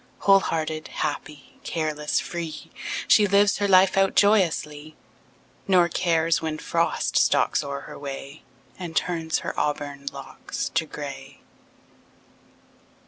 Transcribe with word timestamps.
Whole 0.21 0.39
hearted, 0.39 0.87
happy, 0.87 1.59
careless, 1.63 2.19
free, 2.19 2.71
She 3.07 3.27
lives 3.27 3.59
her 3.59 3.67
life 3.67 3.95
out 3.95 4.15
joyously, 4.15 4.95
Nor 5.67 5.89
cares 5.89 6.41
when 6.41 6.57
Frost 6.57 7.15
stalks 7.15 7.63
o'er 7.63 7.81
her 7.81 7.99
way 7.99 8.41
And 8.79 8.97
turns 8.97 9.37
her 9.45 9.53
auburn 9.59 10.07
locks 10.11 10.69
to 10.69 10.87
gray. 10.87 11.41